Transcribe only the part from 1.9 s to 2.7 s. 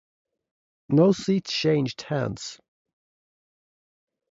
hands.